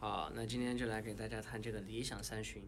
[0.00, 2.62] 好，那今天就来给大家弹这个《理想三旬》。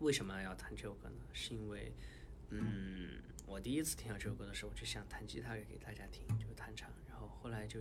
[0.00, 1.16] 为什么要弹这首歌呢？
[1.34, 1.92] 是因为，
[2.48, 6.90] 嗯，我第一次听到这首歌的时候，我就想弹吉他给大家听，就弹唱。
[7.10, 7.78] 然后后来就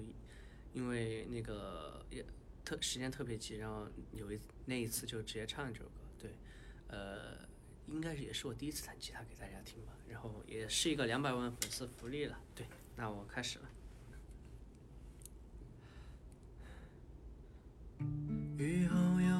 [0.73, 2.25] 因为那个也
[2.65, 6.01] 特时间特别急，然后有一那一次就直接唱这首歌。
[6.19, 6.35] 对，
[6.89, 7.47] 呃，
[7.87, 9.93] 应该也是我第一次弹吉他给大家听吧。
[10.09, 12.37] 然后也是一个两百万粉丝福利了。
[12.53, 12.67] 对，
[12.97, 13.69] 那我开始了。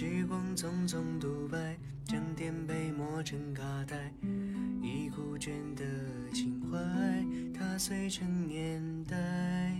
[0.00, 4.12] 时光匆匆独白，将颠沛磨成卡带，
[4.80, 5.82] 已枯卷的
[6.32, 6.78] 情怀，
[7.52, 9.76] 踏碎成年代。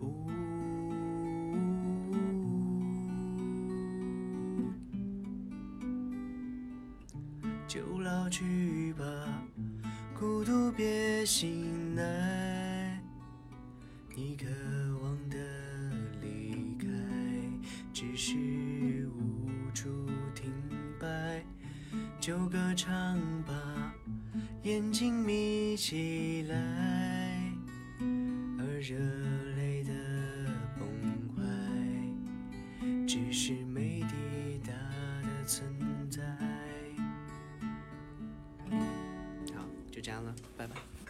[0.00, 0.28] 呜，
[7.68, 9.04] 就老去吧，
[10.18, 13.00] 孤独别醒来，
[14.16, 14.46] 你渴
[15.00, 15.38] 望的，
[17.92, 18.34] 只是
[19.08, 20.50] 无处停
[20.98, 21.44] 摆
[22.18, 23.94] 就歌唱吧
[24.62, 27.52] 眼睛眯起来
[28.58, 28.96] 而热
[29.56, 29.90] 泪的
[30.78, 30.88] 崩
[31.36, 31.42] 坏
[33.06, 34.72] 只是没抵达
[35.22, 35.70] 的存
[36.10, 36.22] 在。
[39.54, 41.01] 好就这样了拜拜。